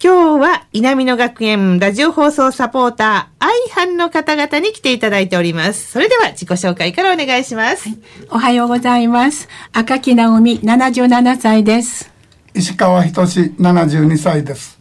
[0.00, 3.44] 今日は稲美野学園ラジオ放送サポーター、
[3.80, 5.90] 愛ンの方々に来ていただいております。
[5.90, 7.88] それでは自己紹介からお願いします。
[7.88, 7.98] はい、
[8.30, 9.48] おはようございます。
[9.72, 12.12] 赤木直美77歳です。
[12.54, 13.22] 石川仁
[13.58, 14.77] 72歳です。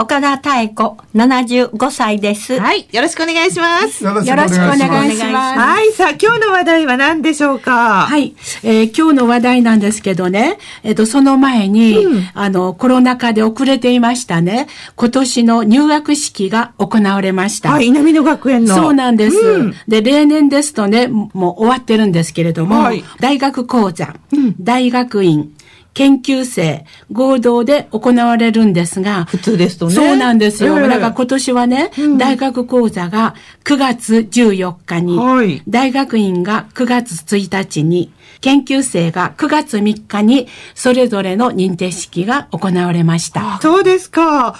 [0.00, 2.60] 岡田妙子、75歳です。
[2.60, 2.86] はい。
[2.92, 4.04] よろしくお願いします。
[4.04, 5.58] よろしくお願いします。
[5.58, 5.92] はい。
[5.92, 8.06] さあ、今日の話題は何でしょうか？
[8.06, 8.36] はい。
[8.62, 17.72] えー、今日の話題なんですけどね、えっ、ー、と、その前に、うん、あの、コロナ禍で遅れていましたね、今年の入学式が行われました。
[17.72, 17.86] はい。
[17.86, 18.76] 南野学園の。
[18.76, 19.36] そうなんです。
[19.36, 25.52] うん、で、例年ですとね、もう終わってるんですけれども、はい、大学講座、うん、大学院、
[25.98, 29.94] 研究生合同で行われるんですが、普通ですとね。
[29.94, 30.78] そうなんですよ。
[30.78, 43.58] えー、だから今年はね、うん、大学講座が9月14日に、はい、大学院が9月1日に、研究生が9月3日にそれぞれの認定式が行われました。
[43.60, 44.54] そうですか。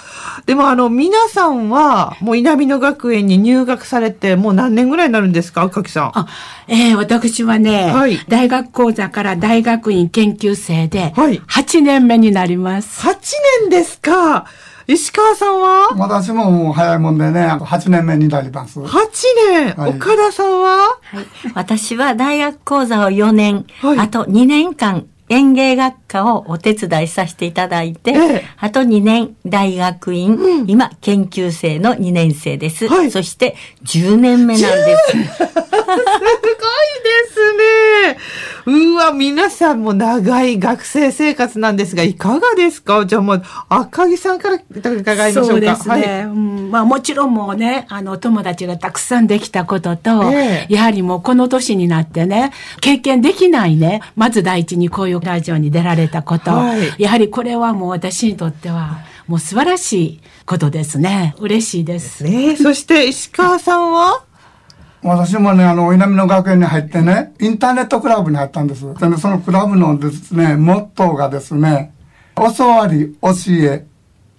[0.45, 6.11] でもあの皆さんはもう稲美野学園に入学されてもう何年ぐらいになるんですか赤木さん？
[6.13, 6.27] あ、
[6.67, 13.05] えー、私はね、はい、大学講座から大学院研究生で8年目になります。
[13.07, 13.15] 8
[13.61, 14.45] 年ですか。
[14.87, 15.89] 石川さんは？
[15.97, 18.79] 私ももう早いもんでね、8年目になります。
[18.79, 18.87] 8
[19.51, 32.87] 年、はい、岡田さんは、はい、私は大学講座を4年、はい、あと2年間園芸学科をお手伝いさせていただいて、ええ、あと2年大学院、うん、今研究生の2年生です。
[32.87, 35.11] はい、そして10年目なんです。
[35.13, 35.59] すごい。
[39.11, 43.05] 皆さんも長い学生生活なんですが、いかがですか？
[43.05, 45.51] じゃあもう、赤木さんから伺いましょうか。
[45.51, 45.93] そうですね。
[45.93, 61.35] はい、うん、まあもちろんもうね、あの、友達がたくさんできたことと、えやはりもうこの年になってね、経験できないね、まず第一にこういうラジオに出られたこと、はい、やはりこれはもう私にとっては、もう素晴らしいことですね。
[61.39, 62.23] 嬉しいです。
[62.23, 64.23] ね、そして石川さんは？
[65.01, 68.93] 私もね、あの、稲美の学園に入ってね、インターネットクラブに入ったんです。
[68.95, 71.93] でね、そのクラブのですね、モットーがですね、
[72.35, 73.29] 教わり、教
[73.63, 73.85] え、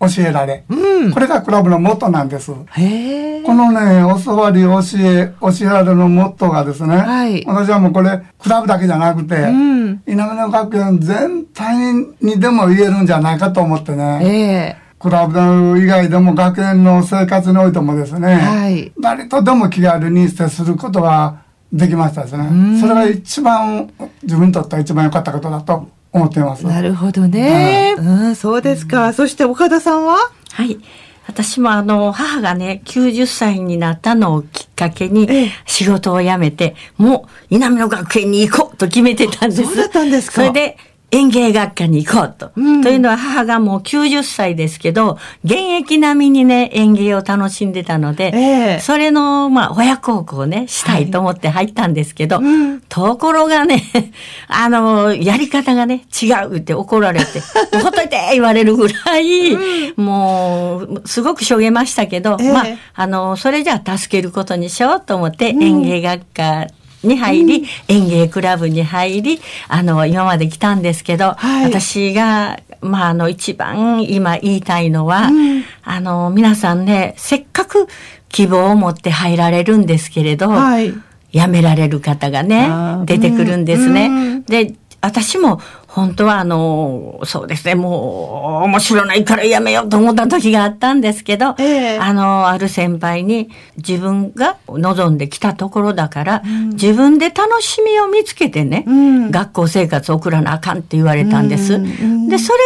[0.01, 0.65] 教えられ。
[0.69, 2.53] うん、これがクラブのモットーなんです。
[2.53, 14.81] へこのね、教わり、教え、教えられのモットーがですね、はい、私はもうこれ、クラブだけじゃなくて、うん、稲美の学園全体にでも言えるんじゃないかと思ってね。
[15.01, 22.79] クラブ以外でも学園の生活においてもですね、はい、誰とでも気軽に接することができましたですね。
[22.79, 23.91] それが一番、
[24.23, 26.67] 自分にとっては一番良かったことだと思っています。
[26.67, 27.95] なるほどね。
[27.97, 29.09] うん、そうですか。
[29.09, 30.19] うん、そして岡田さんは？
[30.53, 30.79] はい。
[31.27, 35.29] 私もあの、母がね、90歳になったのをきっかけに、
[35.65, 39.65] 仕事を辞めて、もう、稲美の学園に行こうと決めてたんです。
[39.65, 40.77] そうだったんですかそれで、
[41.11, 42.53] 園芸学科に行こうと。
[42.57, 52.45] うん、というのは母がもう90歳ですけど、現役並みにね、園芸を楽しんでたので、えー、それの、まあ、親孝行をね、したいと思って入ったんですけど、はい。
[52.45, 53.83] うん、ところがね、
[54.47, 57.41] あの、やり方がね、違うって怒られて、
[57.83, 62.65] ほっといて言われるぐらい、うん、もう、すごくしょげましたけど、えー、まあ、
[62.95, 66.67] あの、それじゃあ助けることにしようと思って、園芸学科
[67.03, 77.87] に入り、うん、園芸クラブに入り、あの、今まで来たんですけど、はい、私が、まあ、あの、一番今言いたいのは、うん、あの、皆さんね、せっかく
[78.29, 80.95] 希望を持って入られるんですけれど、はい、
[81.33, 82.69] 辞められる方がね、
[83.05, 84.43] 出てくるんですね。
[84.47, 101.75] で、私も本当はあの、そうですね、もう面白ないからやめようと思った時があったんですけど、えー、あの、ある先輩に自分が望んできたところだから、うん、自分で楽しみを見つけてね、うん、学校生活を送らなあかんって言われたんです。
[101.75, 102.59] うん、で、それ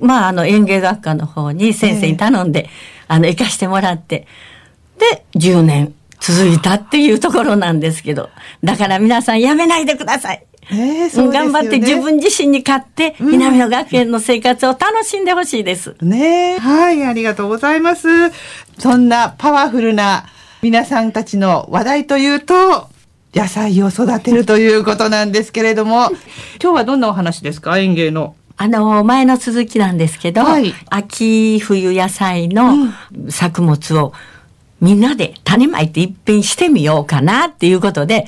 [0.00, 2.68] で、まあ、あの、園芸学科の方に先生に頼んで、えー、
[3.08, 4.26] あの、行かしてもらって、
[4.98, 8.30] で、10年続いたっていうところなんですけど。
[8.64, 10.42] だから皆さんやめないでください。
[10.70, 15.96] えー、そう、ね、頑張って自分自身に勝って、うん、南野学園の生活を楽しんでほしいです。
[16.02, 18.08] ねはい、ありがとうございます。
[18.78, 20.26] そんなパワフルな
[20.62, 22.88] 皆さんたちの話題というと、
[23.34, 26.10] 野菜を育てるということなんですけれども、
[26.62, 27.78] 今日はどんなお話ですか？
[27.78, 28.34] 園芸の。
[28.56, 32.88] あの、前の続きなんですけど、はい、秋冬野菜の
[33.28, 34.14] 作物を
[34.80, 38.26] みんなで種まいて一品してみようかなっていうことで、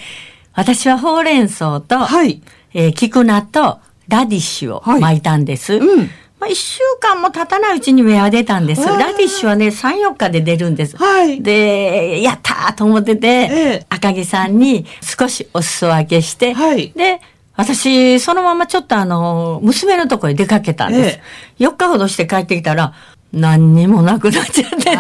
[0.58, 2.42] 私はほうれん草と、はい、
[2.74, 3.78] えー、菊菜と
[4.08, 5.74] ラディッシュを巻いたんです。
[5.74, 6.10] はい、うん
[6.40, 8.82] まあ、一週間も経たないうちに芽は出たんです。
[8.82, 10.96] ラディッシュはね、3、4日で出るんです。
[10.96, 11.40] はい。
[11.40, 16.90] で、やったーと思ってて、ええ、赤木さんに少しお裾分けして、はい。
[16.90, 17.20] で、
[17.54, 21.16] 私、そのままちょっとあの、娘のとこへ出かけたんです。
[21.16, 21.22] え
[21.60, 22.94] え、4日ほどして帰ってきたら、
[23.32, 24.92] 何にもなくなっちゃってて、すっ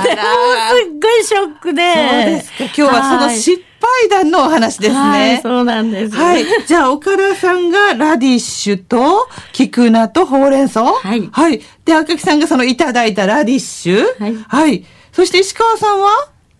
[1.00, 1.94] ごいショックで。
[1.94, 2.56] そうですか。
[2.64, 5.00] 今日はその失敗談のお話ですね。
[5.00, 6.14] はい、そうなんです。
[6.14, 6.44] はい。
[6.66, 11.28] じゃあ、岡田さんがラディッシュと、菊菜とほうれん草はい。
[11.32, 11.62] はい。
[11.84, 14.34] で、赤木さんがそのいただいたラディッシュはい。
[14.36, 14.84] はい。
[15.12, 16.08] そして石川さんは？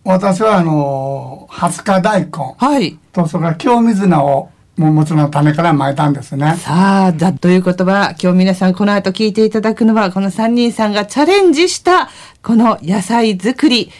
[0.05, 2.31] 私は、あの、20日大根。
[2.57, 2.97] はい。
[3.13, 4.49] と、それから京水菜を
[4.79, 6.55] もちろん種から巻いたんですね。
[6.57, 12.09] さあ、だということは、今日皆さんこの後聞いていただくのは、この3人さんがチャレンジした、
[12.41, 13.91] この野菜作り。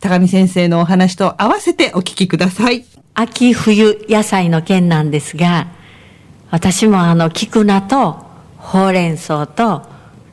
[0.00, 2.84] 高見先生のお話と合わせてお聞きください。
[3.14, 5.68] 秋冬野菜の件なんですが、
[6.50, 8.26] 私もあの、菊菜と
[8.58, 9.82] ほうれん草と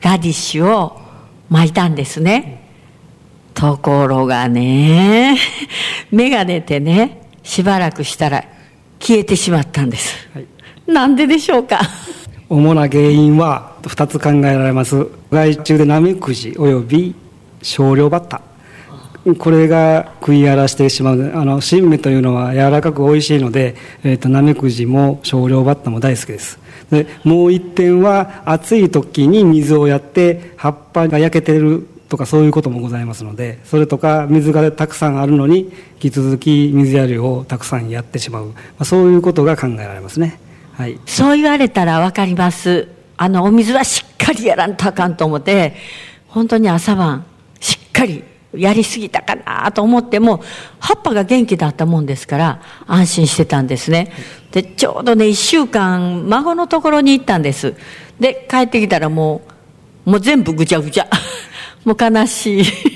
[0.02, 1.00] ラディッシュを
[1.48, 2.62] 巻いたんですね。
[3.54, 5.38] ところがね、
[6.12, 8.44] 芽が出てね、しばらくしたら
[9.06, 10.46] 消えてしまったんです、はい、
[10.88, 11.78] なんででしょうか？
[12.48, 15.06] 主な原因は2つ考えられます。
[15.30, 17.14] 害虫でナメクジおよび
[17.62, 18.40] 少量バッタ。
[19.38, 21.32] これが食い荒らしてしまう。
[21.34, 26.58] あの新芽というのは柔らかく美味しいので、えーと、ナメクジも少量バッタも大好きです。
[26.90, 40.38] でもう一点は暑い時に水をやって葉っぱが焼けてるとかそういうこともございますのでそれとか水がたくさんあるのに引き続き水やりをたくさんやってしまう、まあ、そういうことが考えられますね、
[40.72, 42.88] はい、そう言われたら分かります。
[43.18, 45.74] あのお水はしっかりやらんとあかんと思って
[46.28, 47.24] 本当に朝晩
[47.60, 48.22] しっかり
[48.54, 50.42] やりすぎたかなと思っても
[50.78, 54.12] 葉っぱが元気だったもんですから安心してたんですね。
[54.52, 57.74] でちょうどね1週間孫のところに行ったんです。
[58.20, 59.42] で帰ってきたらも
[60.06, 61.08] うもう全部ぐちゃぐちゃ。
[61.86, 62.95] もう悲しい。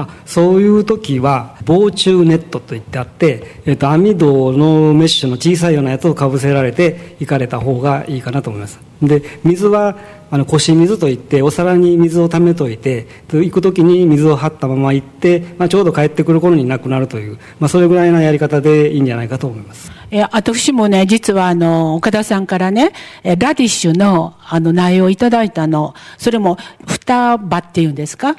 [0.00, 8.78] あそういう時は防虫ネットといってあって、えっと、網戸のメッシュの小さいようなやつをかぶせられて行かれた方がいいかなと思います。
[9.02, 9.96] で水は
[10.30, 19.90] あの腰水といってお皿に水を溜めといて行く時に水を張ったまま行って、まあ、ちょうど帰ってくる頃になくなるという、まあ、それぐらいのやり方でいいんじゃないかと思います。
[20.10, 22.92] え私もね実はあの岡田さんからね
[23.24, 25.94] ラディッシュのあの内容をいただいたの。
[26.18, 26.56] それも
[26.86, 28.36] 双葉っていうんですか？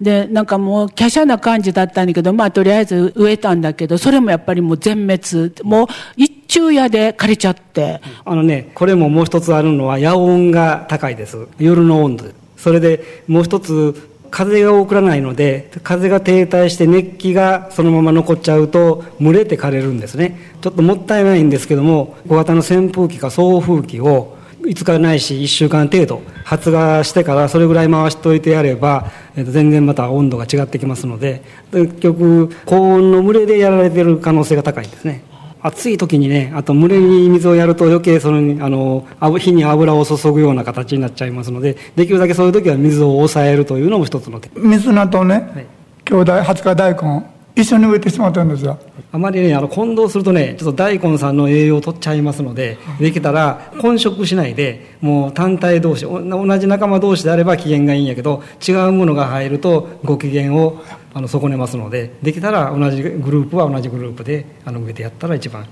[0.00, 5.52] で、なんかもう、華奢な感じだったんだけど、まあ、とりあえず植えたんだけど、それもやっぱりもう全滅。
[5.62, 5.86] もう、
[6.16, 8.00] 一昼夜で枯れちゃって。
[8.24, 11.46] あのね、これももう一つあるのは、夜温が高いです。
[11.58, 12.24] 夜の温度
[12.56, 20.54] それで、もう一つ、風が送らないので、風が停滞して熱気がそのまま残っちゃうと、蒸れて枯れるんですね。
[20.60, 35.24] ちょっともったいないんですけども、小型の扇風機か送風機を、5日ないし1週間程度発芽してからそれぐらい回しといてやれば、えー、と全然また温度が違ってきますので結局高温の蒸れでやられてる可能性が高いんですね。
[35.62, 44.50] 暑い時にねあと蒸れに水をやると余計そのあの火に油を注ぐような形になっちゃいますのでできるだけそういう時は水を抑えるというのも一つの手。
[44.58, 45.66] 水菜とね、はい、
[46.06, 47.26] 兄弟20日大根
[47.56, 48.78] 一緒に植えてしまったんですよ
[49.12, 60.80] あまりねあの混同するとねちょっと大根さんの栄養を取っちゃいますのでできたら混食しないでもう単体同士同じ仲間同士であれば機嫌がいいんやけど違うものが入るとご機嫌を
[61.12, 65.66] あの損ねますのでできたら同じグループは同じグループであの植えてやったら一番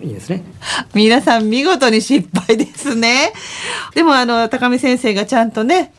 [0.00, 0.44] いいですね。
[0.94, 3.32] 皆さん見事に失敗ですね。
[3.94, 5.92] でもあの、高見先生がちゃんとね、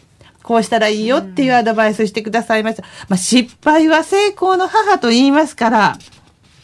[0.44, 2.84] こうしたらいいよっていうアドバイスしてくださいました。
[3.10, 5.98] まあ、失敗は成功の母と言いますから、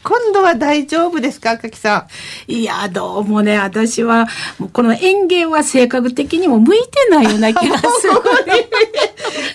[0.07, 2.07] 今度は大丈夫ですか赤木さ
[2.47, 2.51] ん？
[2.51, 4.25] いや、どうもね、私は、
[4.71, 8.13] この園芸は性格的にも向いてないような気がする。
[8.13, 8.47] まだ始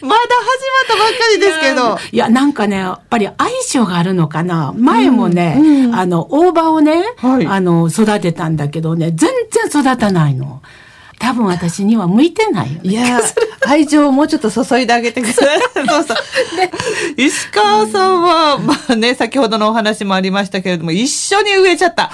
[0.03, 0.17] まっ
[0.89, 1.99] たばっかりですけど。
[2.13, 4.75] いや、なんかね、やっぱり相性があるのかな。
[4.77, 9.31] 前もね、うんうん、あの、大葉をね、はい、あの、育てたんだけどね、全
[9.71, 10.61] 然育たないの。
[11.23, 13.21] 多分私には向いてないいや、
[13.65, 15.61] 愛情をもうちょっと注いであげてください。
[15.87, 16.17] そうそう。
[17.17, 22.11] で、石川さんは、まあね、先ほどのお話もありましたけれども、一緒に植えちゃった。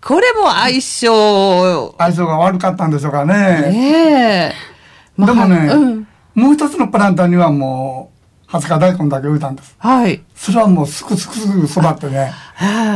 [0.00, 1.94] これも相性。
[1.98, 3.34] 相性が悪かったんでしょうかね。
[3.34, 4.54] ねえ。
[5.16, 6.06] まあ、でもね、うん、
[6.36, 8.12] もう一つのプランターにはも
[8.48, 9.74] う、20日大根だけ植えたんです。
[9.78, 10.22] はい。
[10.36, 12.32] それはもうすくすくすぐ育ってね。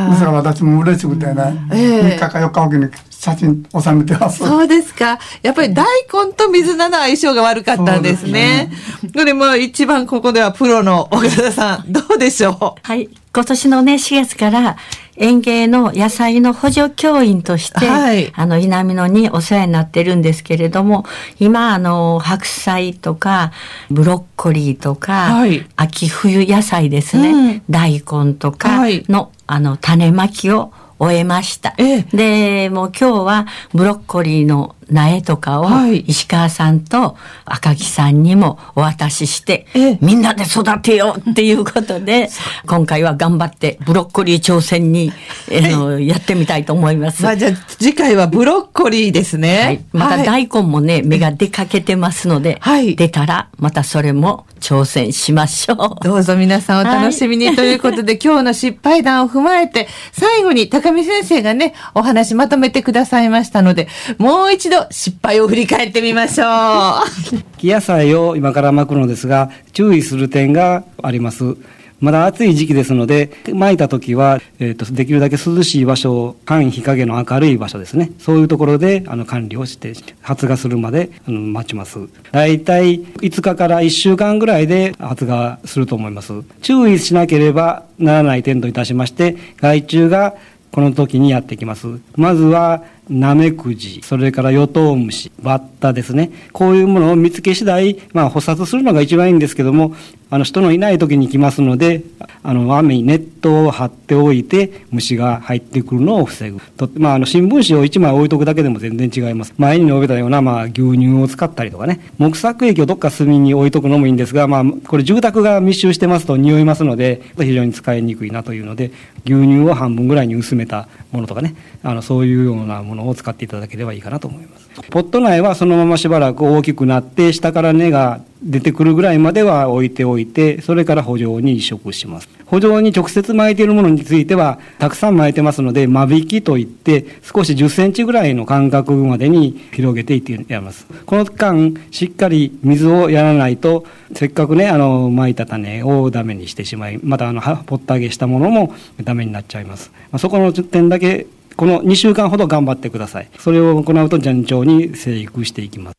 [0.09, 4.39] ですから私も嬉しくてね、えー、3日か4日おきに写真収めてます。
[4.39, 5.19] そうですか。
[5.43, 5.85] やっぱり大
[6.27, 8.71] 根と水菜の相性が悪かったんですね。
[9.01, 12.81] すねこれも一番ここではプロの岡田さん、どうでしょう？
[12.81, 13.09] はい。
[13.35, 14.77] 今年のね、4月から
[15.17, 21.05] 園芸の野菜の補助教員として、はい、あの、稲美野にお世話になってるんですけれども、
[21.39, 23.53] 今、あの、白菜とか、
[23.91, 29.05] ブロッコリーとか、はい、秋冬野菜ですね、うん、大根とかの、はい、
[29.47, 31.75] あの、種まきを終えました。
[31.79, 35.67] ええ、で、もう今日はブロッコリーの苗とかを
[36.07, 39.67] 石川さんと赤木さんにもお渡しして、
[40.01, 42.31] みんなで育てようっていうことで、
[42.67, 45.13] 今回は頑張ってブロッコリー挑戦に、
[45.51, 47.23] あの、やってみたいと思います。
[47.23, 49.59] まあじゃあ次回はブロッコリーですね。
[49.59, 49.81] はい。
[49.93, 56.05] また大根もね、芽が出かけてますので、はい、出たらまたそれも挑戦しましょう。
[56.05, 67.59] どうぞ皆さんお楽しみにということで、 今日の失敗談を踏まえて、最後に高見先生がね、お話まとめてくださいましたので、もう一度失敗を振り返ってみましょう。
[67.59, 71.57] 木野菜を今から巻くのですが、注意する点があります。
[72.01, 78.13] まだ暑い時期ですので、巻いた時は、えっ、ー、と、できるだけ涼しい場所、半日陰の明るい場所ですね。
[78.21, 81.99] そういうところで、あの、管理をして、発芽するまで、あの、待ちます。
[82.31, 86.33] 大体、5日から1週間ぐらいで発芽すると思います。
[86.63, 90.37] 注意しなければならない点といたしまして、害虫が
[90.71, 91.89] この時にやってきます。
[92.15, 96.31] まずは、ナメクジ、それからヨトウムシ、バッタですね。
[96.53, 99.95] こういうものを見つけ次第、まあ、捕殺するのが一番いいんですけども、
[100.31, 102.03] あの、人のいない時に来ますので、
[102.43, 106.61] あの、雨にネットを張っておいて、虫が入ってくるのを防ぐ。
[106.77, 109.55] とまあ、あの、新聞紙を一枚置いとくだけでも全然違います。
[109.57, 118.91] 前に述べたような、まあ、牛乳を使ったりとかね、木作液をどっか隅に置いとくのもいいんですが、まあ、これ住宅が密集してますと匂いますので、非常に使いにくいなというので、
[119.25, 124.69] 牛乳を半分ぐらいに薄めたものとかね、あの、そういうようなものを使っていただければいいかなと思います。
[124.91, 132.29] ポット内はそのまましばらく大きくなって、下から根が出てくるぐらいまでは置いておいて、それから補助に移植します。
[132.47, 140.87] 補助に直接巻いているものについては、たくさん巻いてますので、間引きといって、少し10センチぐらいの間隔までに広げていってやります。
[141.05, 149.91] この間、しっかり水をやらないと、せっかくね、あの、巻いた種をダメにしてしまい、またあの、ポッタ揚げしたものもダメになっちゃいます。
[150.13, 151.27] まあ、そこの点だけ
[151.59, 153.29] この2週間ほど頑張ってください。
[153.37, 155.97] それを行うと順調に生育していきます。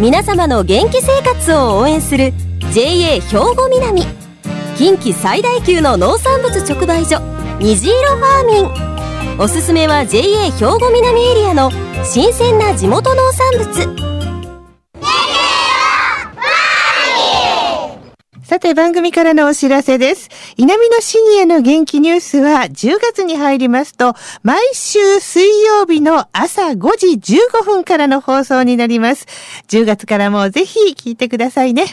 [0.00, 2.32] 皆様の元気生活を応援する
[2.72, 4.02] JA 兵庫南
[4.76, 7.20] 近畿最大級の農産物直売所
[7.60, 11.70] 虹色ファーミンおすすめは JA 兵庫南エリアの
[12.02, 14.11] 新鮮な地元農産物
[18.74, 20.28] 番組からのお知らせです。
[20.56, 29.26] 稲美のシニアの元気ニュースは10月に入りますと、毎週水曜日の朝5時15分からの放送になります。
[29.68, 31.86] 10月からもぜひ聞いてくださいね。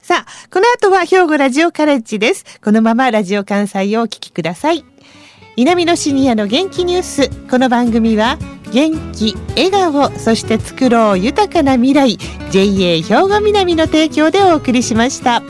[0.00, 2.44] さあ、この後は兵庫ラジオカレッジです。
[2.62, 4.84] このままラジオ関西をお聞きください。
[5.56, 7.30] 稲美のシニアの元気ニュース。
[7.50, 8.38] この番組は、
[8.72, 12.18] 元気、笑顔、そして作ろう豊かな未来、
[12.50, 15.42] JA 兵庫南の提供でお送りしました。